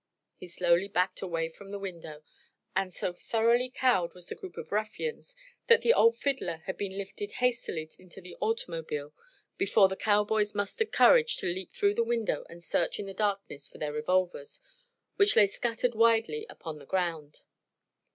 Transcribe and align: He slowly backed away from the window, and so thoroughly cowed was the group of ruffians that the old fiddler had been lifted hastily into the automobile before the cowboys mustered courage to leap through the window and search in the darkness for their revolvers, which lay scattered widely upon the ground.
He 0.35 0.47
slowly 0.47 0.87
backed 0.87 1.21
away 1.21 1.47
from 1.49 1.69
the 1.69 1.77
window, 1.77 2.23
and 2.75 2.91
so 2.91 3.13
thoroughly 3.13 3.69
cowed 3.69 4.15
was 4.15 4.25
the 4.25 4.33
group 4.33 4.57
of 4.57 4.71
ruffians 4.71 5.35
that 5.67 5.83
the 5.83 5.93
old 5.93 6.17
fiddler 6.17 6.63
had 6.65 6.75
been 6.75 6.97
lifted 6.97 7.33
hastily 7.33 7.87
into 7.99 8.19
the 8.19 8.35
automobile 8.41 9.13
before 9.57 9.89
the 9.89 9.95
cowboys 9.95 10.55
mustered 10.55 10.91
courage 10.91 11.37
to 11.37 11.45
leap 11.45 11.71
through 11.71 11.93
the 11.93 12.03
window 12.03 12.45
and 12.49 12.63
search 12.63 12.97
in 12.97 13.05
the 13.05 13.13
darkness 13.13 13.67
for 13.67 13.77
their 13.77 13.93
revolvers, 13.93 14.59
which 15.17 15.35
lay 15.35 15.45
scattered 15.45 15.93
widely 15.93 16.47
upon 16.49 16.79
the 16.79 16.87
ground. 16.87 17.41